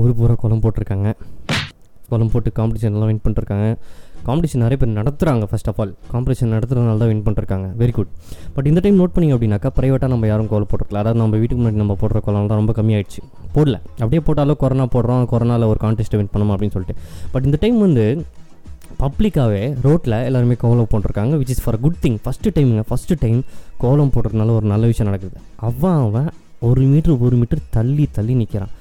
[0.00, 1.10] ஊர் பூரா குளம் போட்டிருக்காங்க.
[2.10, 3.68] குளம் போட்டு காம்படிஷன்லாம் வின் பண்ணிருக்காங்க.
[4.26, 7.66] காம்படிஷன் நிறைய பேர் நடத்துகிறாங்க ஃபர்ஸ்ட் ஆஃப் ஆல் காம்படிஷன் நடத்துறதுனால தான் வின் பண்ணிருக்காங்க.
[7.80, 8.10] வெரி குட்
[8.54, 11.00] பட் இந்த டைம் நோட் பண்ணிங்க அப்படின்னாக்கா ப்ரைவேட்டாக நம்ம யாரும் கோலம் போட்டிருக்கல.
[11.02, 13.20] அதாவது நம்ம வீட்டுக்கு முன்னாடி நம்ம போடுற கோலம் தான் ரொம்ப கம்மியாயிடுச்சு.
[13.56, 13.76] போடல.
[14.02, 16.96] அப்படியே போட்டாலும் கொரோனா போடுறோம் கொரோனாவில் ஒரு கான்டெஸ்ட் வின் பண்ணோம் அப்படின்னு சொல்லிட்டு.
[17.32, 18.06] பட் இந்த டைம் வந்து
[19.00, 23.40] பப்ளிக்காகவே ரோட்டில் எல்லாருமே கோலம் போட்டிருக்காங்க which is for good thing first டைமுங்க first time
[23.78, 25.40] கோலம் போடுறதுனால ஒரு நல்ல விஷயம் நடக்குது.
[25.70, 26.28] அவன் அவன்
[26.60, 28.72] ஒரு மீட்ரு ஒரு மீட்டர் தள்ளி தள்ளி நிற்கிறான்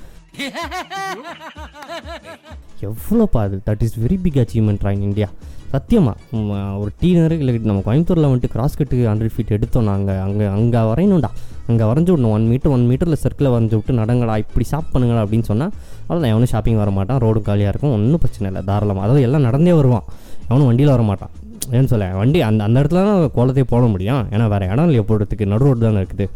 [2.88, 5.28] எவ்வளோப்பா அது that is very big achievement in India.
[5.74, 10.82] சத்தியமாக ஒரு டீனர் இல்லை நம்ம கோயம்புத்தூரில் வந்துட்டு கிராஸ் கட்டு ஹண்ட்ரட் ஃபீட் எடுத்தோம் நாங்கள் அங்கே அங்கே
[10.90, 11.30] வரையணும்டா.
[11.70, 12.34] அங்கே வரைஞ்சி விடணும்.
[12.36, 15.72] ஒன் மீட்டர் ஒன் மீட்டரில் சர்க்கிளில் வரைஞ்சி விட்டு நடங்கடா இப்படி ஷாப் பண்ணுங்கடா அப்படின்னு சொன்னால்
[16.08, 17.94] அவ்வளோ எவனும் ஷாப்பிங் வர மாட்டான் ரோடு காலியாக இருக்கும்.
[17.98, 18.62] ஒன்றும் பிரச்சனை இல்லை.
[18.70, 20.06] தாராளமாக அதாவது எல்லாம் நடந்தே வருவான்.
[20.50, 21.34] எவனும் வண்டியில் வர மாட்டான்.
[21.76, 24.24] ஏன்னு சொல்ல வண்டி அந்த அந்த இடத்துல தான் கோலத்தையே போட முடியும்.
[24.34, 25.48] ஏன்னா வேறு இடம் இல்லையா போடுறதுக்கு.
[25.54, 26.28] நடு ரோடு தானே இருக்குது.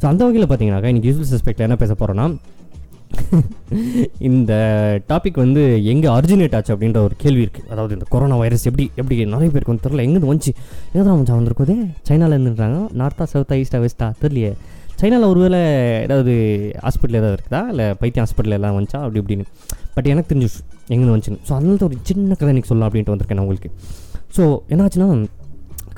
[0.00, 2.26] ஸோ அந்த வகையில் பார்த்தீங்கன்னாக்கா இன்றைக்கி யூஸ்வல் சஸ்பெக்ட் என்ன பேச போகிறோன்னா
[4.28, 4.52] இந்த
[5.10, 5.62] டாபிக் வந்து
[5.92, 9.72] எங்கே அரிஜினேட் ஆச்சு அப்படின்ற ஒரு கேள்வி இருக்குது அதாவது இந்த கொரோனா வைரஸ் எப்படி எப்படி நிறைய பேருக்கு
[9.72, 10.52] வந்து தெரில எங்கேருந்து வந்துச்சு?
[10.90, 11.76] எங்கே தான் வந்துச்சு வந்திருக்குதே
[12.08, 12.78] சைனாவில் இருந்துன்றாங்க.
[13.00, 14.52] நார்த்தா சவுத்தா ஈஸ்டா வெஸ்டா தெரியலையே.
[15.00, 15.60] சைனாவில் ஒருவேளை
[16.06, 16.32] ஏதாவது
[16.86, 17.60] ஹாஸ்பிட்டல் ஏதாவது இருக்குதா?
[17.72, 19.00] இல்லை பைத்தியம் ஹாஸ்பிட்டல் எல்லாம் வந்துச்சா?
[19.04, 19.46] அப்படி இப்படின்னு.
[19.96, 20.48] பட் எனக்கு தெரிஞ்சு
[20.92, 21.42] எங்கேருந்து வந்துச்சுன்னு.
[21.48, 23.70] ஸோ அதனால ஒரு சின்ன கதை எனக்கு சொல்லலாம் அப்படின்ட்டு வந்திருக்கேன் உங்களுக்கு.
[24.36, 25.08] ஸோ என்னாச்சுன்னா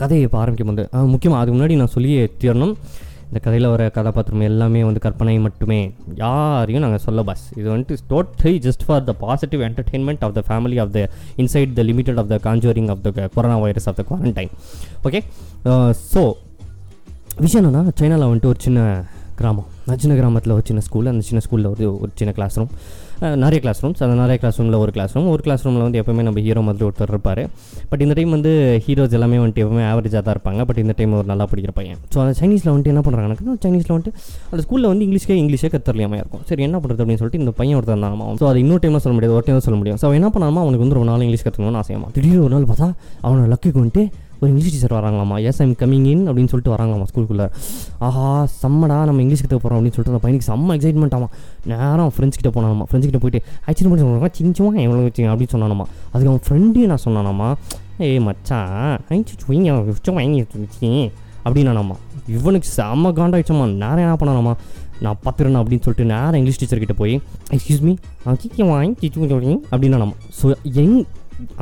[0.03, 2.75] கதையை இப்போ ஆரம்பிக்கும் போது முக்கியமாக அதுக்கு முன்னாடி நான் சொல்லியே தீரணும்.
[3.33, 5.79] இந்த கதையில் வர கதாபாத்திரம் எல்லாமே வந்து கற்பனை மட்டுமே.
[6.23, 10.79] யாரையும் நாங்கள் சொல்ல பஸ் இது வந்துட்டு totally just for the positive entertainment of the family
[10.85, 11.01] of the
[11.37, 14.53] inside the limited of the conjuring of the corona virus of the quarantine
[15.05, 15.21] okay
[16.13, 16.23] so
[17.39, 18.81] விஷயம் என்னன்னா சைனாவில் வந்துட்டு ஒரு சின்ன
[19.41, 19.69] கிராமம்.
[19.87, 22.71] நான் சின்ன கிராமத்தில் ஒரு சின்ன ஸ்கூல் அந்த சின்ன ஸ்கூலில் ஒரு ஒரு சின்ன கிளாஸ் ரூம்
[23.43, 26.23] நிறைய கிளாஸ் ரூம்ஸ் அந்த நிறைய கிளாஸ் ரூமில் ஒரு கிளாஸ் ரூம் ஒரு கிளாஸ் ரூமில் வந்து எப்போவுமே
[26.29, 27.43] நம்ம ஹீரோ மாதிரி ஒருத்தர் இருப்பார்.
[27.91, 28.53] பட் இந்த டைம் வந்து
[28.87, 30.65] ஹீரோஸ் எல்லாமே வந்துட்டு எப்பவுமே ஆவரேஜாக தான் இருப்பாங்க.
[30.69, 32.01] பட் இந்த டைம் ஒரு நல்லா படிக்கிற பையன்.
[32.15, 34.15] ஸோ அந்த சைனீஸில் வந்துட்டு என்ன பண்ணுறாங்கன்னா சைனீஸில் வந்துட்டு
[34.53, 36.43] அந்த ஸ்கூலில் வந்து இங்கிலீஷ்க்கே இங்கிலீஷே கத்தரலையாமல் இருக்கும்.
[36.51, 39.37] சரி என்ன பண்ணுறது அப்படின்னு சொல்லிட்டு இந்த பையன் ஒருத்தர் இருந்தாமா ஸோ அது இன்னொரு டைம் சொல்ல முடியாது.
[39.39, 40.01] ஒரு டைம் சொல்ல முடியும்.
[40.03, 42.11] ஸோ என்ன பண்ணாமல் அவனுக்கு வந்து ஒரு நாள் இங்கிலீஷ் கற்றுக்கணும்னு ஆசையமா?
[42.17, 42.91] திடீர்னு ஒரு நாள் பார்த்தா
[43.27, 44.05] அவனோட லக்கு வந்துட்டு
[44.43, 45.37] ஒரு இங்கிலீஷ் டீச்சர் வராங்களாமா?
[45.49, 47.47] எஸ் ஐம் கமிங் இன் அப்படின்னு சொல்லிட்டு வராங்களாமா ஸ்கூலுக்குள்ளே
[48.07, 48.25] ஆஹா
[48.63, 51.33] செம்மடா நம்ம இங்கிலீஷ் கிட்ட போகிறோம் அப்படின்னு சொல்லிட்டு அந்த பையனுக்கு செம்ம எக்ஸைட்மெண்ட் ஆமாம்
[51.73, 55.31] நேரம் ஃப்ரெண்ட்ஸ் கிட்ட போனாமா ஃப்ரெண்ட்ஸ் கிட்ட போயிட்டு ஆக்சுவலி மட்டும் சொல்லுவாங்க சிஞ்சுவா எவ்வளோ வச்சுங்க?
[55.33, 55.85] அப்படின்னு சொன்னானாமா.
[56.13, 57.49] அதுக்கு அவன் ஃப்ரெண்டையும் நான் சொன்னானாமா?
[57.99, 61.11] ஏய் மச்சான் ஐச்சு சுவிங்க விஷயம் வாங்கி வச்சு
[61.45, 61.95] அப்படின்னானாமா.
[62.27, 64.53] இவனுக்கு செம்ம காண்டாயிடுச்சம்மா நேரம் என்ன பண்ணானாமா?
[65.05, 67.15] நான் பார்த்துறேன் அப்படின்னு சொல்லிட்டு நேரம் இங்கிலீஷ் டீச்சர் கிட்ட போய்
[67.55, 67.95] எக்ஸ்கியூஸ் மீ
[68.43, 71.05] சீக்கிரம் வாங்கி சிச்சு நம்ம ஸோ எங்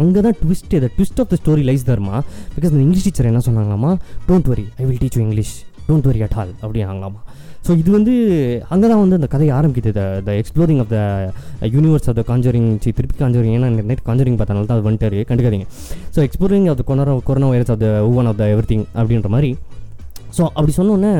[0.03, 2.17] அங்கே தான் twist the twist of the story lies Dharma
[2.57, 3.93] because இந்த இங்கிலீஷ் டீச்சர் என்ன சொன்னாங்களாமா
[4.31, 5.55] don't worry I will teach you English
[5.91, 7.21] don't worry at all அப்படின்னாங்களாமா
[7.67, 8.13] so இது வந்து
[8.73, 9.91] அங்கே தான் வந்து அந்த கதையை ஆரம்பிக்குது.
[9.97, 10.99] The the exploring of the
[11.75, 15.67] universe of the conjuring C திருப்பி காஞ்சரிங் ஏன்னா நைட் காஞ்சரிங் பார்த்தனால தான் அது வந்துட்டு கண்டுக்காதீங்க.
[16.15, 19.51] So exploring of the corona corona virus of the Wuhan of the everything அப்படின்ற மாதிரி
[20.37, 21.13] ஸோ அப்படி சொன்னோன்னே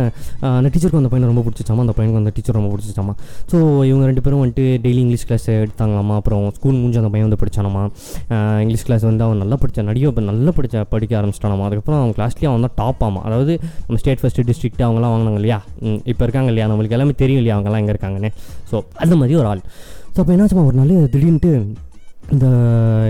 [0.59, 3.15] அந்த டீச்சருக்கு அந்த பையனை ரொம்ப பிடிச்சிச்சாமா அந்த பையனுக்கு அந்த டீச்சர் ரொம்ப பிடிச்சிச்சாமா
[3.53, 3.57] ஸோ
[3.91, 6.15] இவங்க ரெண்டு பேரும் வந்துட்டு டெய்லி இங்கிலீஷ் கிளாஸ் எடுத்தாங்களாமா?
[6.21, 7.83] அப்புறம் ஸ்கூல் முடிஞ்சு அந்த பையன் வந்து படித்தானாமா
[8.65, 11.67] இங்கிலீஷ் கிளாஸ் வந்து அவன் நல்லா படித்தான் நடிகை இப்போ நல்லா படித்த படிக்க ஆரம்பிச்சிட்டானாமா?
[11.69, 13.55] அதுக்கப்புறம் அவன் கிளாஸ்லேயே அவன் தான் டாப் ஆமாம் அதாவது
[13.87, 15.59] நம்ம ஸ்டேட் ஃபஸ்ட்டு டிஸ்ட்ரிக்ட் அவங்களாம் வாங்கினாங்க இல்லையா?
[16.13, 16.69] இப்போ இருக்காங்க இல்லையா?
[16.73, 17.57] நம்மளுக்கு எல்லாமே தெரியும் இல்லையா?
[17.59, 18.33] அவங்கெல்லாம் எங்கே இருக்காங்கன்னு.
[18.73, 19.63] ஸோ அந்த மாதிரி ஒரு ஆள்.
[20.15, 20.65] ஸோ அப்போ என்னாச்சுமா?
[20.71, 21.53] ஒரு நாள் திடீர்னுட்டு
[22.35, 22.47] இந்த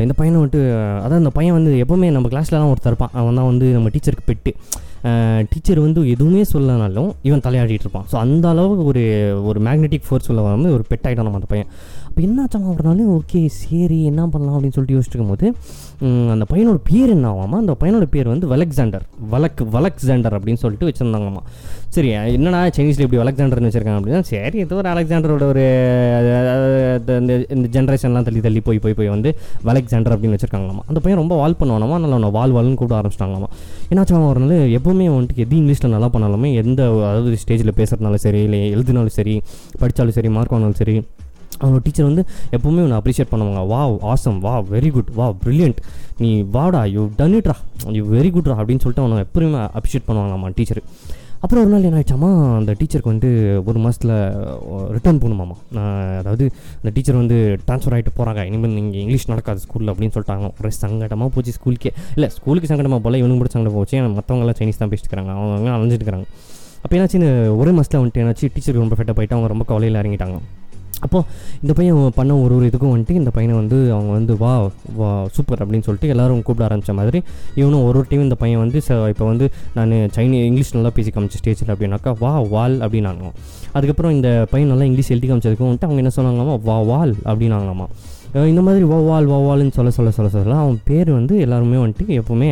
[0.02, 0.60] இந்த பையனை வந்துட்டு
[1.04, 3.14] அதான் இந்த பையன் வந்து எப்போவுமே நம்ம கிளாஸ்லலாம் ஒருத்தர் இருப்பான்.
[3.20, 4.52] அவன் தான் வந்து நம்ம டீச்சருக்கு பெட்டு.
[5.50, 8.06] டீச்சர் வந்து எதுவுமே சொல்லனாலும் இவன் தலையாடிட்டு இருப்பான்.
[8.10, 9.02] ஸோ அந்த அளவுக்கு ஒரு
[9.50, 11.70] ஒரு மேக்னெட்டிக் ஃபோர்ஸ் உள்ள வந்து ஒரு பெட் ஆகிட்டான் நம்ம அந்த பையன்.
[12.10, 14.54] அப்போ என்ன ஆச்சாமா ஓகே சரி என்ன பண்ணலாம்?
[14.56, 15.46] அப்படின்னு சொல்லிட்டு யோசிச்சுக்கும் போது
[16.34, 19.04] அந்த பையனோட பேர் என்ன ஆகாமா அந்த பையனோட பேர் வந்து வலக்ஸாண்டர்.
[19.32, 21.42] வலக் வலக்ஸாண்டர் அப்படின்னு சொல்லிட்டு வச்சுருந்தாங்கம்மா.
[21.94, 25.64] சரி என்னடா சைனீஸில் இப்படி வலக்ஸாண்டர்னு வச்சுருக்காங்க அப்படின்னா சரி ஏதோ ஒரு அலெக்சாண்டரோட ஒரு
[27.20, 29.32] இந்த இந்த ஜென்ரேஷன்லாம் தள்ளி தள்ளி போய் போய் போய் வந்து
[29.70, 33.50] வலக்ஸாண்டர் அப்படின்னு வச்சுருக்காங்களாமா அந்த பையன் ரொம்ப வால் பண்ணுவானாமா அதனால் அவனை வால் வால்னு கூப்பிட ஆரம்பிச்சிட்டாங்களாமா
[33.92, 38.62] என்னாச்சும் ஒரு நாள் எப்போவுமே வந்துட்டு எது இங்கிலீஷில் நல்லா பண்ணாலுமே எந்த அதாவது ஸ்டேஜில் பேசுகிறதுனாலும் சரி இல்லை
[38.76, 39.36] எழுதினாலும் சரி
[39.82, 40.96] படித்தாலும் சரி மார்க் வாங்கினாலும் சரி
[41.60, 42.24] அவனோட டீச்சர் வந்து
[42.56, 43.62] எப்போவுமே உன்னை அப்ரிஷியேட் பண்ணுவாங்க.
[43.72, 43.82] வா
[44.12, 45.80] ஆசம் வா வெரி குட் வா ப்ரில்லியன்ட்
[46.24, 47.56] நீ வாடா யூ டன் இட்ரா
[47.98, 50.82] யூ வெரி குட்ரா அப்படின்னு சொல்லிட்டு அவனை எப்பவுமே அப்ரிஷியேட் பண்ணுவாங்கம்மா டீச்சர்
[51.44, 53.28] அப்புறம் ஒரு நாள் என்ன ஆயிடுச்சாமா அந்த டீச்சருக்கு வந்து
[53.70, 54.12] ஒரு மாதத்தில்
[54.96, 55.56] ரிட்டர்ன் போகணுமாமா
[56.20, 56.44] அதாவது
[56.80, 60.50] அந்த டீச்சர் வந்து ட்ரான்ஸ்ஃபர் ஆகிட்டு போகிறாங்க இனிமேல் நீங்கள் இங்கிலீஷ் நடக்காது ஸ்கூலில் அப்படின்னு சொல்லிட்டாங்க.
[60.60, 63.96] ஒரே சங்கடமாக போச்சு ஸ்கூலுக்கே இல்லை ஸ்கூலுக்கு சங்கடமாக போல இவனுக்கு மட்டும் சங்கடம் போச்சு.
[64.00, 66.24] ஏன்னா மற்றவங்களாம் சைனீஸ் தான் பேசிட்டுக்கிறாங்க அவங்க அவங்க அலைஞ்சிட்டு
[66.82, 67.30] அப்போ என்னாச்சு இந்த
[67.60, 68.46] ஒரே மாதத்தில் வந்துட்டு என்னாச்சு?
[68.52, 70.38] டீச்சருக்கு ரொம்ப ஃபெட்டாக போயிட்டு அவங்க ரொம்ப கவலையில் இறங்கிட்டாங்க.
[71.00, 71.24] அப்போது
[71.62, 74.52] இந்த பையன் பண்ண ஒரு ஒரு இதுக்கும் வந்துட்டு இந்த பையனை வந்து அவங்க வந்து வா
[75.00, 77.20] வா சூப்பர் அப்படின்னு சொல்லிட்டு எல்லோரும் கூப்பிட ஆரம்பித்த மாதிரி
[77.54, 81.12] இவனும் ஒரு ஒரு டீம் இந்த பையன் வந்து ச இப்போ வந்து நான் சைனீஸ் இங்கிலீஷ் நல்லா பேசி
[81.16, 83.32] காமிச்ச ஸ்டேஜில் அப்படின்னாக்கா வா வால் அப்படின்னாங்க
[83.72, 87.88] அதுக்கப்புறம் இந்த பையன் நல்லா இங்கிலீஷ் எழுதி காமிச்சதுக்கும் வந்துட்டு அவங்க என்ன சொன்னாங்களாமா வா வால் அப்படின்னாங்களாமா.
[88.50, 92.50] இந்த மாதிரி வவால் வவால்னு சொல்ல சொல்ல சொல்ல சொல்ல அவன் பேர் வந்து எல்லாருமே வந்துட்டு எப்போவுமே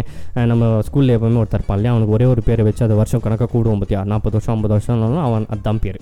[0.50, 1.92] நம்ம ஸ்கூலில் எப்போவுமே ஒருத்தர் இருப்பான் இல்லையா?
[1.94, 5.46] அவனுக்கு ஒரே ஒரு பேரை வச்சு அது வருஷம் கணக்காக கூடுவோம் பார்த்தியா நாற்பது வருஷம் ஐம்பது வருஷம்னாலும் அவன்
[5.54, 6.00] அதுதான் பேர்.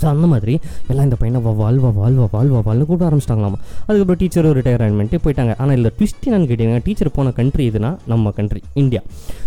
[0.00, 0.54] ஸோ அந்த மாதிரி
[0.90, 3.58] எல்லாம் இந்த பையனை வாழ்வா வாழ்வா வாழ்வா வாழ்னு கூப்பிட ஆரம்பிச்சிட்டாங்களாம்.
[3.86, 5.54] அதுக்கப்புறம் டீச்சரும் ரிட்டையர்மெண்ட்டே போயிட்டாங்க.
[5.62, 9.02] ஆனால் இல்லை ட்விஸ்ட் என்னன்னு கேட்டிங்கன்னா டீச்சர் போன கண்ட்ரி இதுனா நம்ம கண்ட்ரி இந்தியா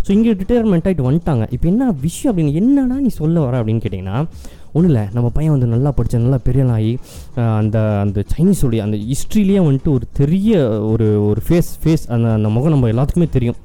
[0.06, 1.46] ஸோ இங்கே ரிட்டையர்மெண்ட் ஆகிட்டு வந்துட்டாங்க.
[1.56, 4.18] இப்போ என்ன விஷயம் அப்படின்னு என்னடா நீ சொல்ல வர அப்படின்னு கேட்டிங்கன்னா
[4.76, 5.02] ஒன்றும் இல்லை.
[5.16, 6.90] நம்ம பையன் வந்து நல்லா படித்த நல்லா பெரியலாகி
[7.60, 10.58] அந்த அந்த சைனீஸோடைய அந்த ஹிஸ்ட்ரிலேயே வந்துட்டு ஒரு பெரிய
[10.90, 13.58] ஒரு ஒரு ஃபேஸ் ஃபேஸ் அந்த அந்த முகம் நம்ம எல்லாத்துக்குமே தெரியும்.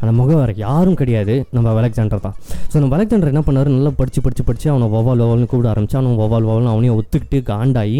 [0.00, 1.34] அந்த முகம் வேறு யாரும் கிடையாது.
[1.56, 2.36] நம்ம அலெக்சாண்டர் தான்.
[2.72, 3.70] ஸோ நம்ம அலெக்சாண்டர் என்ன பண்ணார்?
[3.76, 7.98] நல்லா படித்து படித்து படித்து அவனை வவால் வவால்னு கூப்பிட ஆரம்பிச்சு அவன் வவால் வவால்னு அவனையும் ஒத்துக்கிட்டு காண்டாகி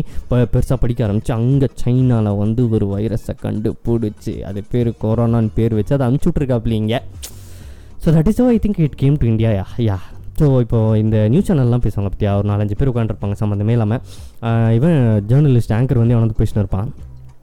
[0.53, 6.07] பெருசாக படிக்க ஆரம்பிச்சு அங்கே சைனாவில் வந்து ஒரு வைரஸை கண்டுபிடிச்சி அது பேர் கொரோனான்னு பேர் வச்சு அதை
[6.09, 7.01] அனுப்பிச்சி விட்ருக்காப்லிங்க
[8.05, 9.99] so that is I think it came to India ya ya
[10.41, 14.99] so இப்போ இந்த நியூஸ் சேனல்லாம் பேசுவாங்க பற்றியா ஒரு நாலஞ்சு பேர் உட்காந்துருப்பாங்க சம்மந்தமே இல்லாமல் இவன்
[15.31, 16.91] ஜேர்னலிஸ்ட் ஆங்கர் வந்து அவனை வந்து பேசினு இருப்பான்.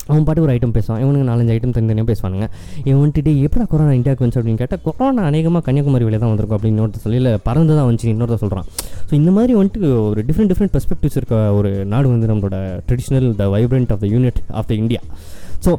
[0.09, 0.99] அவன் பாட்டு ஒரு ஐட்டம் பேசுவான்.
[1.03, 2.47] இவனுக்கு நாலஞ்சு ஐட்டம் தனித்தனியாக பேசுவானுங்க.
[2.87, 4.39] இவன் வந்துட்டு எப்படா கொரோனா இந்தியாவுக்கு வந்துச்சு?
[4.41, 8.09] அப்படின்னு கேட்டால் கொரோனா அநேகமாக கன்னியாகுமரி வழியாக தான் வந்திருக்கும் அப்படின்னு இன்னொருத்த சொல்லி இல்லை பறந்து தான் வந்துச்சு
[8.13, 8.67] இன்னொருத்த சொல்கிறான்
[9.09, 12.57] ஸோ இந்த மாதிரி வந்துட்டு ஒரு டிஃப்ரெண்ட் டிஃப்ரெண்ட் பெர்ஸ்பெக்டிவ்ஸ் இருக்க ஒரு நாடு வந்து நம்மளோட
[12.89, 15.01] traditional the vibrant of the unit of the India
[15.65, 15.71] so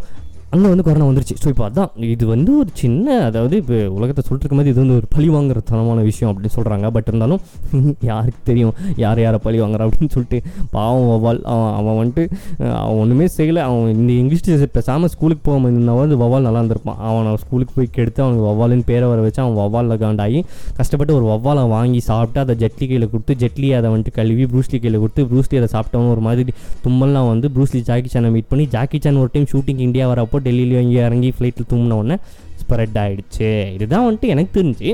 [0.55, 1.37] அங்கே வந்து கொரோனா வந்துருச்சு.
[1.43, 5.07] ஸோ இப்போ அதான் இது வந்து ஒரு சின்ன அதாவது இப்போ உலகத்தை சொல்லிட்டு மாதிரி இது வந்து ஒரு
[5.15, 7.41] பழி வாங்குற தனமான விஷயம் அப்படின்னு சொல்கிறாங்க பட் இருந்தாலும்
[8.11, 8.75] யாருக்கு தெரியும்?
[9.05, 10.39] யார் யாரை பழி வாங்குறா அப்படின்னு சொல்லிட்டு
[10.77, 12.25] பாவம் வவால் அவன் அவன் வந்துட்டு
[12.83, 13.63] அவன் ஒன்றுமே செய்யலை.
[13.69, 17.01] அவன் இந்த இங்கிலீஷ் டீச்சர் பேசாமல் ஸ்கூலுக்கு போகாமல் வந்து வவால் நல்லா இருந்திருப்பான்.
[17.09, 20.41] அவன் ஸ்கூலுக்கு போய் கெடுத்து அவனுக்கு வவாலுன்னு பேரை வர வச்சு அவன் வவாலில் காண்டாகி
[20.79, 25.01] கஷ்டப்பட்டு ஒரு வவ்வாலை வாங்கி சாப்பிட்டு அதை ஜெட்லி கையில் கொடுத்து ஜெட்லி அதை வந்துட்டு கழுவி ப்ரூஸ்லி கையில்
[25.05, 26.55] கொடுத்து ப்ரூஸ்லி அதை சாப்பிட்டவன் ஒரு மாதிரி
[26.87, 30.83] தும்மல்லாம் வந்து ப்ரூஸ்லி ஜாக்கி சானை மீட் பண்ணி ஜாக்கி சான் ஒரு டைம் ஷூட்டிங் இந்தியா வரப்போ டெல்லியில
[30.87, 32.19] இங்கே இறங்கி ஃப்ளைட்டில் தும்மின உடனே
[32.61, 34.91] ஸ்ப்ரெட் ஆகிடுச்சு இதுதான் வந்துட்டு எனக்கு தெரிஞ்சு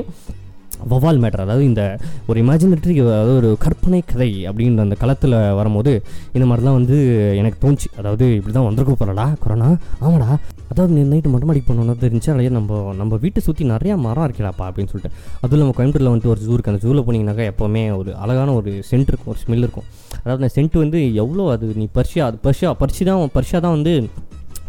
[0.91, 1.83] வவால் மேட்டர் அதாவது இந்த
[2.29, 5.91] ஒரு இமேஜினேட்டரி அதாவது ஒரு கற்பனை கதை அப்படின்ற அந்த களத்தில் வரும்போது
[6.35, 6.97] இந்த மாதிரிலாம் வந்து
[7.41, 7.89] எனக்கு தோணுச்சு.
[7.99, 9.69] அதாவது இப்படி தான் வந்திருக்க போகிறடா கொரோனா
[10.05, 10.29] ஆமாடா.
[10.71, 14.67] அதாவது நீ நைட்டு மொட்டை மாடி பண்ணணும் தெரிஞ்சு அதையே நம்ம நம்ம வீட்டை சுற்றி நிறையா மரம் இருக்கலாப்பா
[14.69, 15.15] அப்படின்னு சொல்லிட்டு.
[15.43, 19.11] அதுவும் நம்ம கோயம்புத்தூரில் வந்துட்டு ஒரு ஜூ இருக்குது அந்த ஜூவில் போனீங்கன்னாக்கா எப்போவுமே ஒரு அழகான ஒரு சென்ட்
[19.11, 19.87] இருக்கும் ஒரு ஸ்மெல் இருக்கும்.
[20.23, 23.93] அதாவது அந்த சென்ட் வந்து எவ்வளோ அது நீ பர்ஷியா அது பர்ஷியா பரிசு தான் பர்ஷியா தான் வந்து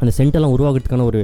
[0.04, 1.22] அந்த சென்ட்டெல்லாம் உருவாகிறதுக்கான ஒரு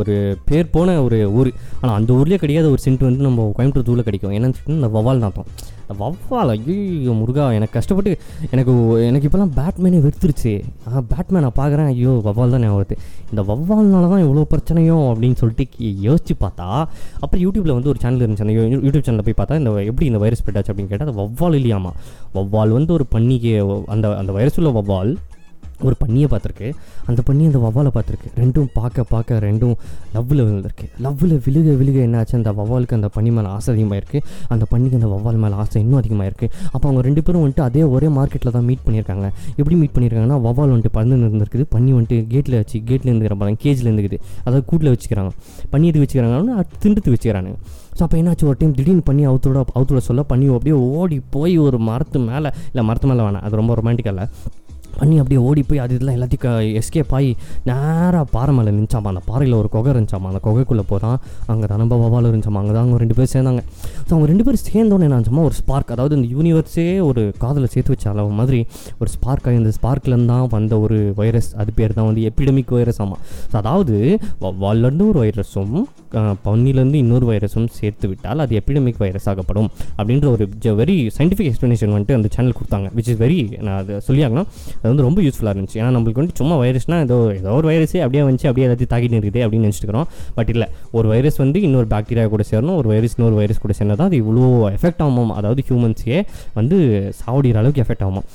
[0.00, 0.14] ஒரு
[0.48, 1.50] பேர் போன ஒரு ஊர்.
[1.80, 4.34] ஆனால் அந்த ஊர்லேயே கிடையாத ஒரு சென்ட் வந்து நம்ம கோயம்புத்தூர் தூவில் கிடைக்கும்.
[4.36, 5.48] என்னன்னு சொல்லிட்டு இந்த வவ்வால் நாத்தம்.
[5.82, 8.12] இந்த வவ்வால் ஐயோ முருகா எனக்கு கஷ்டப்பட்டு
[8.54, 8.72] எனக்கு
[9.08, 10.52] எனக்கு இப்போலாம் பேட்மேனே வெறுத்துருச்சு.
[10.88, 12.96] ஆ பேட்மேன் நான் பார்க்குறேன் ஐயோ வவ்வால் தான் ஞாபகத்து
[13.32, 15.66] இந்த வவ்வால்னால தான் இவ்வளோ பிரச்சனையோ அப்படின்னு சொல்லிட்டு
[16.06, 16.68] யோசிச்சு பார்த்தா
[17.22, 18.46] அப்புறம் யூடியூப்பில் வந்து ஒரு சேனல் இருந்துச்சு.
[18.46, 18.54] அந்த
[18.86, 21.92] யூடியூப் சேனலில் போய் பார்த்தா இந்த எப்படி இந்த வைரஸ் ஸ்ப்ரெட் ஆச்சு அப்படின்னு கேட்டால் அது வவ்வால் இல்லையாமா.
[22.38, 23.52] வவ்வால் வந்து ஒரு பன்னிக்கு
[23.96, 25.12] அந்த அந்த வைரஸ் உள்ள வவ்வால்
[25.88, 26.68] ஒரு பன்னியை பார்த்துருக்கு.
[27.10, 28.30] அந்த பண்ணி அந்த வவ்வாலை பார்த்துருக்கு.
[28.42, 29.74] ரெண்டும் பார்க்க பார்க்க ரெண்டும்
[30.16, 30.86] லவ்வில் விழுந்திருக்கு.
[31.06, 32.34] லவ்வில் விழுக விழுக என்னாச்சு?
[32.40, 34.20] அந்த வவ்வாலுக்கு அந்த பண்ணி மேலே ஆசை அதிகமாயிருக்கு.
[34.54, 36.48] அந்த பன்னிக்கு அந்த வவ்வால் மேலே ஆசை இன்னும் அதிகமாயிருக்கு.
[36.74, 39.28] அப்போ அவங்க ரெண்டு பேரும் வந்துட்டு அதே ஒரே மார்க்கெட்டில் தான் மீட் பண்ணியிருக்காங்க.
[39.60, 43.88] எப்படி மீட் பண்ணியிருக்காங்கன்னா வவ்வால் வந்துட்டு பறந்து இருந்திருக்குது பன்னி வந்துட்டு கேட்டில் வச்சு கேட்டில் இருந்துக்கிற பாருங்க கேஜில்
[43.90, 44.18] இருந்துக்குது.
[44.46, 45.32] அதாவது கூட்டில் வச்சுக்கிறாங்க.
[45.74, 47.52] பண்ணி எதுக்கு வச்சுக்கிறாங்கன்னா திண்டுத்து வச்சுக்கிறாங்க
[47.96, 48.44] ஸோ அப்போ என்னாச்சு?
[48.50, 52.82] ஒரு டைம் திடீர்னு பண்ணி அவுத்தோட அவுத்தோட சொல்ல பண்ணி அப்படியே ஓடி போய் ஒரு மரத்து மேலே இல்லை
[52.90, 54.26] மரத்து மேலே வேணாம் அது ரொம்ப ரொமான்டிக்காக இல்லை.
[54.98, 57.30] பண்ணி அப்படியே ஓடி போய் அது இதெல்லாம் எல்லாத்தையும் எஸ்கேப் ஆகி
[57.68, 60.28] நேராக பாறை மேலே நினச்சாமா அந்த பாறையில் ஒரு குகை இருந்துச்சாமா.
[60.32, 61.18] அந்த குகைக்குள்ளே போகிறான்
[61.52, 62.60] அங்கே தனம்ப வவால் இருந்துச்சாமா.
[62.62, 63.62] அங்கே தான் அவங்க ரெண்டு பேரும் சேர்ந்தாங்க.
[64.06, 68.06] ஸோ அவங்க ரெண்டு பேரும் சேர்ந்தோன்னே என்னாச்சுமா ஒரு ஸ்பார்க் அதாவது இந்த யூனிவர்ஸே ஒரு காதில் சேர்த்து வச்ச
[68.14, 68.60] அளவு மாதிரி
[69.00, 73.00] ஒரு ஸ்பார்க் ஆகி இந்த ஸ்பார்க்லேருந்து தான் வந்த ஒரு வைரஸ் அது பேர் தான் வந்து எப்பிடமிக் வைரஸ்
[73.04, 73.20] ஆமாம்
[73.52, 73.96] ஸோ அதாவது
[74.44, 75.76] வவ்வால்லேருந்து ஒரு வைரஸும்
[76.46, 79.68] பன்னிலேருந்து இன்னொரு வைரஸும் சேர்த்து விட்டால் அது எப்பிடமிக் வைரஸ் ஆகப்படும்
[79.98, 80.44] அப்படின்ற ஒரு
[80.80, 82.88] வெரி சயின்டிஃபிக் எக்ஸ்ப்ளனேஷன் வந்துட்டு அந்த சேனல் கொடுத்தாங்க.
[82.96, 84.44] விச் இஸ் வெரி நான் அதை சொல்லியாங்கன்னா
[84.82, 85.78] அது வந்து ரொம்ப யூஸ்ஃபுல்லாக இருந்துச்சு.
[85.80, 89.42] ஏன்னா நம்மளுக்கு வந்து சும்மா வைரஸ்னால் ஏதோ ஏதோ ஒரு வைரஸே அப்படியே வந்துச்சு அப்படியே எல்லாத்தையும் தாக்கிட்டு இருக்குது
[89.44, 90.08] அப்படின்னு நினச்சிக்கிறோம்.
[90.38, 94.00] பட் இல்லை ஒரு வைரஸ் வந்து இன்னொரு பாக்டீரியா கூட சேரணும் ஒரு வைரஸ் இன்னொரு வைரஸ் கூட சேர்ந்தால்
[94.02, 94.48] தான் அது இவ்வளோ
[94.78, 96.18] எஃபெக்ட் ஆகும் அதாவது ஹியூமன்ஸே
[96.58, 96.78] வந்து
[97.20, 98.26] சாவடிகிற அளவுக்கு எஃபெக்ட் ஆகும்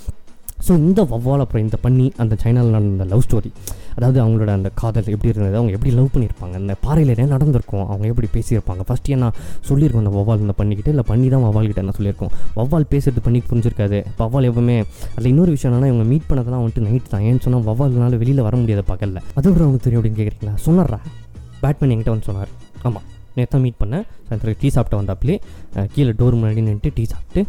[0.66, 3.50] ஸோ இந்த வவ்வால் அப்புறம் இந்த பண்ணி அந்த சைனாவில் நடந்த லவ் ஸ்டோரி
[3.98, 5.56] அதாவது அவங்களோட அந்த காதல் எப்படி இருந்தது?
[5.60, 6.56] அவங்க எப்படி லவ் பண்ணியிருப்பாங்க?
[6.62, 7.86] அந்த பாறையில் என்ன நடந்திருக்கும்?
[7.92, 8.82] அவங்க எப்படி பேசியிருப்பாங்க?
[8.88, 9.30] ஃபஸ்ட்டு என்ன
[9.70, 10.92] சொல்லியிருக்கோம் அந்த வவ்வால் இந்த பண்ணிக்கிட்டு?
[10.96, 12.32] இல்லை பண்ணி தான் வவ்வால் கிட்ட என்ன சொல்லியிருக்கோம்.
[12.58, 14.00] வவ்வால் பேசுறது பண்ணி புரிஞ்சிருக்காது.
[14.22, 14.78] வவ்வால் எப்பவுமே
[15.16, 17.24] அதில் இன்னொரு விஷயம் என்னன்னா இவங்க மீட் பண்ணதெல்லாம் வந்துட்டு நைட் தான்.
[17.30, 19.22] ஏன்னு சொன்னால் வவ்வால்னால வெளியில் வர முடியாத பகலில்.
[19.38, 21.00] அது ஒரு அவங்களுக்கு தெரியும் அப்படின்னு கேட்குறீங்களா சொன்னார்ரா
[21.64, 22.52] பேட்மேன் என்கிட்ட வந்து சொன்னார்.
[22.90, 24.06] ஆமாம் நேற்று மீட் பண்ணேன்.
[24.28, 25.38] சாயந்தரம் டீ சாப்பிட்டு வந்தாப்புலே
[25.96, 27.42] கீழே டோர் முன்னாடி நின்றுட்டு டீ சாப்பிட்டு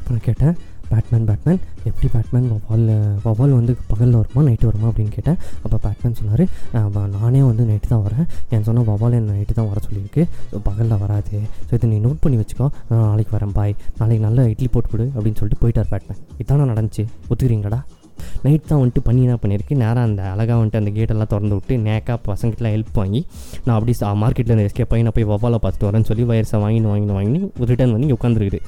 [0.00, 0.54] அப்புறம் கேட்டேன்
[0.92, 2.86] பேட்மேன் பேட்மேன் எப்படி பேட்மேன் வவால்
[3.24, 6.44] வவால் வந்து பகலில் வருமா நைட்டு வருமா அப்படின்னு கேட்டேன் அப்போ பேட்மேன் சொன்னார்
[7.16, 10.22] நானே வந்து நைட்டு தான் வரேன் என் சொன்ன வவால் என் நைட்டு தான் வர சொல்லியிருக்கு.
[10.68, 11.36] பகலில் வராது.
[11.68, 12.66] ஸோ இதை நீ நோட் பண்ணி வச்சுக்கோ.
[12.90, 17.04] நான் நாளைக்கு வரேன் பாய் நாளைக்கு நல்லா இட்லி போட்டு கொடு அப்படின்னு சொல்லிட்டு போயிட்டார் பேட்மேன் இதான நடந்துச்சு.
[17.30, 17.80] ஒத்துக்கிறீங்களாடா?
[18.44, 19.74] நைட் தான் வந்துட்டு பண்ணி என்ன பண்ணியிருக்கு.
[19.82, 23.22] நேராக அந்த அழகாக வந்துட்டு அந்த கேட்டெல்லாம் திறந்து விட்டு நேக்காக பசங்கிட்டலாம் ஹெல்ப் வாங்கி
[23.64, 27.16] நான் அப்படி மார்க்கெட்டில் இருந்து எஸ்கேப் ஆகி நான் போய் வவாலை பார்த்துட்டு வரேன்னு சொல்லி வயர்ஸை வாங்கின்னு வாங்கின்னு
[27.18, 27.40] வாங்கி
[27.72, 28.60] ரிட்டர்ன் வந்து இங்கே உட்காந்துருக்குது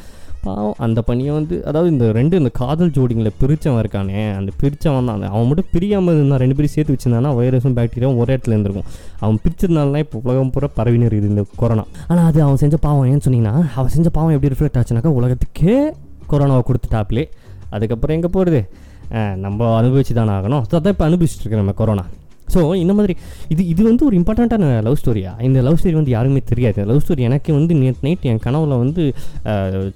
[0.44, 5.22] பாவம் அந்த பணியை வந்து அதாவது இந்த ரெண்டு இந்த காதல் ஜோடிங்களை பிரித்தவன் இருக்கானே அந்த பிரித்தவன் தான்
[5.32, 8.88] அவன் மட்டும் பிரியாமல் இருந்தான் ரெண்டு பேரும் சேர்த்து வச்சிருந்தானா வைரஸும் பாக்டீரியாவும் ஒரே இடத்துல இருந்திருக்கும்.
[9.22, 13.24] அவன் பிரிச்சிருந்தாலும் இப்போ உலகம் பூரா பரவினர் இருக்குது இந்த கொரோனா ஆனால் அது அவன் செஞ்ச பாவம் ஏன்னு
[13.26, 15.76] சொன்னீங்கன்னா அவன் செஞ்ச பாவம் எப்படி ரிஃப்ளெக்ட் ஆச்சுனாக்கா உலகத்துக்கே
[16.32, 17.24] கொரோனாவை கொடுத்துட்டாப்லே.
[17.76, 18.62] அதுக்கப்புறம் எங்கே போகிறது
[19.44, 20.64] நம்ம அனுபவிச்சு தானே ஆகணும்.
[20.70, 22.04] ஸோ அதான் இப்போ அனுபவிச்சுட்டு நம்ம கொரோனா
[22.52, 23.14] ஸோ இந்த மாதிரி
[23.52, 26.80] இது இது வந்து ஒரு இம்பார்ட்டண்ட்டான லவ் ஸ்டோரியா இந்த லவ் ஸ்டோரி வந்து யாருமே தெரியாது.
[26.90, 29.02] லவ் ஸ்டோரி எனக்கு வந்து நேற்று நைட் என் கனவுல வந்து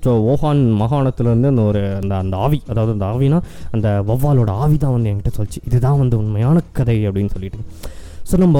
[0.05, 3.41] ஸோ ஓஹான் மாகாணத்துலேருந்து அந்த ஒரு அந்த அந்த ஆவி அதாவது அந்த ஆவினா
[3.77, 5.63] அந்த வவ்வாலோட ஆவி தான் வந்து என்கிட்ட சொல்லிச்சு.
[5.71, 7.61] இதுதான் வந்து உண்மையான கதை அப்படின்னு சொல்லிட்டு.
[8.29, 8.59] ஸோ நம்ம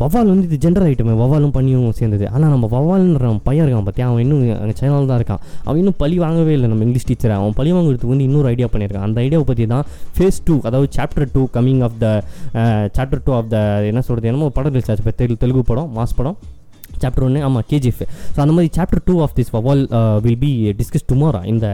[0.00, 2.24] வவால் வந்து இது ஜென்ரல் ஐட்டம் வவாலும் பண்ணியும் சேர்ந்தது.
[2.34, 5.42] ஆனால் நம்ம வவால்ன்ற பையன் இருக்கான் பார்த்தியா அவன் இன்னும் அங்கே சைனாவில் தான் இருக்கான்.
[5.66, 9.06] அவன் இன்னும் பழி வாங்கவே இல்லை நம்ம இங்கிலீஷ் டீச்சரை அவன் பழி வாங்குறதுக்கு வந்து இன்னொரு ஐடியா பண்ணியிருக்கான்.
[9.08, 9.84] அந்த ஐடியாவை பற்றி தான்
[10.18, 12.12] ஃபேஸ் டூ அதாவது chapter two coming of the
[12.98, 16.38] chapter two of the என்ன சொல்கிறது என்னமோ படம் ரிலீஸ் ஆச்சு தெலுங்கு படம் மாஸ் படம்.
[17.04, 18.02] சாப்டர் ஒன்று ஆமாம் கேஜிஎஃப்
[18.34, 19.82] ஸோ அந்த மாதிரி சாப்டர் டூ ஆஃப் திஸ் வவால்
[20.26, 21.66] வில் பி டிஸ்கஸ் டுமாரோ இந்த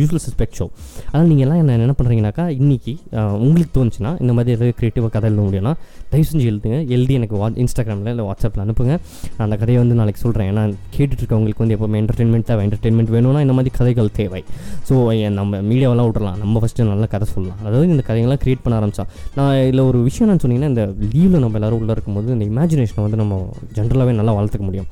[0.00, 0.66] யூஸ்வல் சஸ்பெக்ட் ஷோ
[1.06, 5.26] அதனால் நீங்கள் எல்லாம் என்ன என்ன பண்ணுறீங்கனாக்கா இன்றைக்கி uh, உங்களுக்கு தோணுச்சுன்னா இந்த மாதிரி ஏதாவது க்ரியேட்டிவாக கதை
[5.30, 5.72] எழுத முடியும்னா
[6.12, 6.76] தயவு செஞ்சு எழுதுங்க.
[6.94, 8.94] எழுதி எனக்கு வா இன்ஸ்டாகிராமில் இல்லை வாட்ஸ்அப்பில் அனுப்புங்க.
[9.36, 10.64] நான் அந்த கதையை வந்து நாளைக்கு சொல்கிறேன் ஏன்னா
[10.96, 12.62] கேட்டுட்ருக்கவங்களுக்கு வந்து எப்போவுமே என்டர்டெயின்மெண்ட் தேவை.
[12.68, 14.42] என்டர்டெயின்மெண்ட் வேணும்னா இந்த மாதிரி கதைகள் தேவை.
[14.88, 14.96] ஸோ
[15.38, 17.60] நம்ம மீடியாவெல்லாம் விட்றலாம் நம்ம ஃபஸ்ட்டு நல்ல கதை சொல்லலாம்.
[17.66, 19.06] அதாவது இந்த கதைகள்லாம் க்ரியேட் பண்ண ஆரம்பிச்சா
[19.38, 23.20] நான் இதில் ஒரு விஷயம் நான் சொன்னீங்கன்னா இந்த லீவில் நம்ம எல்லோரும் உள்ளே இருக்கும்போது இந்த இமேஜினேஷனை வந்து
[23.22, 23.36] நம்ம
[23.78, 24.88] ஜென்ரலாகவே நல்லா வளர்த்துக்க முடியும்.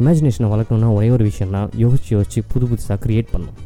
[0.00, 3.58] இமேஜினேஷனை வளர்க்கணும்னா ஒரே ஒரு விஷயம்னா யோசிச்சு யோசிச்சு புது புதுசாக க்ரியேட் பண்ணணும்.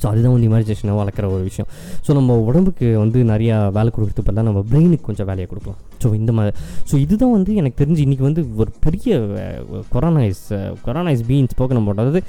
[0.00, 1.68] ஸோ அதுதான் வந்து இமேஜினேஷனை வளர்க்குற ஒரு விஷயம்.
[2.06, 5.78] ஸோ நம்ம உடம்புக்கு வந்து நிறையா வேலை கொடுக்குறது பார்த்தா நம்ம பிரெயினுக்கு கொஞ்சம் வேலையை கொடுக்கலாம்.
[6.02, 6.52] ஸோ இந்த மாதிரி.
[6.90, 9.14] ஸோ இதுதான் வந்து எனக்கு தெரிஞ்சு இன்றைக்கி வந்து ஒரு பெரிய
[9.94, 10.44] corona is
[10.82, 12.22] corona is been spoken about அதாவது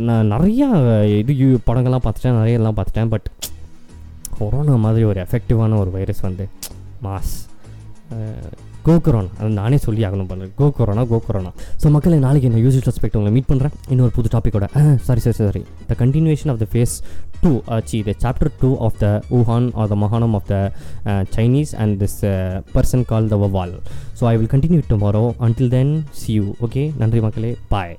[0.00, 0.68] நான் நிறையா
[1.14, 3.28] இது யூ- படங்கள்லாம் பார்த்துட்டேன் நிறையெல்லாம் பார்த்துட்டேன் பட்
[4.38, 6.46] கொரோனா மாதிரி ஒரு எஃபெக்டிவான ஒரு வைரஸ் வந்து
[7.04, 7.34] மாஸ்.
[8.84, 11.50] கோக்குரோனா அதை நானே சொல்லி ஆகணும் பண்ணுறேன் கோக்குரோனா கொரோனா
[11.82, 14.66] ஸோ மக்களை நாளைக்கு என்ன யூஸ் ரெஸ்பெக்ட் உங்களை மீட் பண்ணுறேன் இன்னொரு புது டாப்பிக்கோட
[15.06, 16.94] sorry sorry sorry the continuation of the phase
[17.42, 19.08] two ஆச்சு the chapter two of the
[19.38, 20.56] Wuhan or the மகானம் of the
[21.36, 22.18] Chinese and this
[22.74, 23.74] person call the வவால்
[24.20, 27.52] so I will continue tomorrow until then see you okay நன்றி மக்களே.
[27.68, 27.94] பாய்